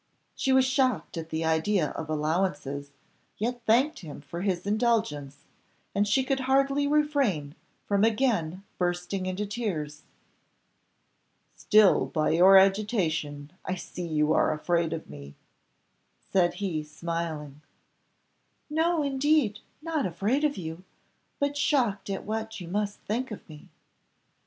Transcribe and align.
She 0.33 0.51
was 0.51 0.65
shocked 0.65 1.15
at 1.15 1.29
the 1.29 1.45
idea 1.45 1.89
of 1.91 2.09
allowances, 2.09 2.89
yet 3.37 3.61
thanked 3.67 3.99
him 3.99 4.19
for 4.21 4.41
his 4.41 4.65
indulgence, 4.65 5.45
and 5.93 6.07
she 6.07 6.23
could 6.23 6.39
hardly 6.39 6.87
refrain 6.87 7.53
from 7.85 8.03
again 8.03 8.63
bursting 8.79 9.27
into 9.27 9.45
tears. 9.45 10.01
"Still 11.55 12.07
by 12.07 12.31
your 12.31 12.57
agitation 12.57 13.51
I 13.63 13.75
see 13.75 14.07
you 14.07 14.33
are 14.33 14.51
afraid 14.51 14.91
of 14.91 15.07
me," 15.07 15.35
said 16.33 16.55
he, 16.55 16.81
smiling. 16.83 17.61
"No 18.71 19.03
indeed; 19.03 19.59
not 19.83 20.07
afraid 20.07 20.43
of 20.43 20.57
you, 20.57 20.83
but 21.39 21.55
shocked 21.55 22.09
at 22.09 22.23
what 22.23 22.59
you 22.59 22.67
must 22.67 22.97
think 23.01 23.29
of 23.29 23.47
me." 23.47 23.69